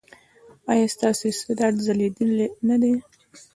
[0.71, 2.93] ایا ستاسو استعداد ځلیدلی نه دی؟